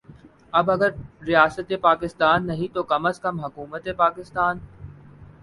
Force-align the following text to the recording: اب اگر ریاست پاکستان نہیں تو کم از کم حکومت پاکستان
اب 0.53 0.69
اگر 0.69 0.91
ریاست 1.21 1.73
پاکستان 1.81 2.47
نہیں 2.47 2.67
تو 2.73 2.83
کم 2.83 3.05
از 3.05 3.21
کم 3.21 3.45
حکومت 3.45 3.87
پاکستان 3.87 4.59